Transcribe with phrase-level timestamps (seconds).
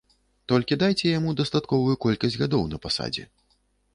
[0.51, 3.23] Толькі дайце яму дастатковую колькасць гадоў на пасадзе.